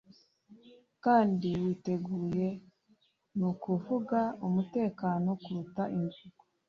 [1.03, 2.47] Kandi witeguye
[3.37, 6.33] nukuvuga umutekano kuruta imvugo